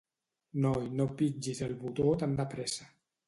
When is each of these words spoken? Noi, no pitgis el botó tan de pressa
Noi, 0.63 0.87
no 1.01 1.05
pitgis 1.19 1.61
el 1.67 1.77
botó 1.83 2.07
tan 2.25 2.35
de 2.43 2.47
pressa 2.57 2.89